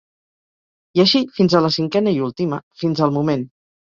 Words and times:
I 0.99 1.01
així 1.03 1.21
fins 1.35 1.55
a 1.59 1.61
la 1.67 1.69
cinquena 1.77 2.13
i 2.17 2.21
última, 2.29 2.61
fins 2.85 3.03
al 3.09 3.17
moment. 3.21 3.45